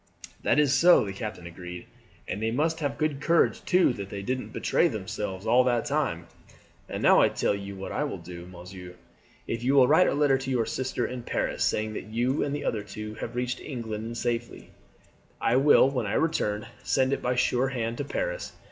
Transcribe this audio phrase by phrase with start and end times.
[0.41, 1.85] "That is so," the captain agreed;
[2.27, 6.25] "and they must have good courage too that they didn't betray themselves all that time.
[6.89, 8.95] And now I tell you what I will do, monsieur.
[9.45, 12.55] If you will write a letter to your sister in Paris, saying that you and
[12.55, 14.71] the other two have reached England in safety,
[15.39, 18.53] I will when I return send it by sure hand to Paris.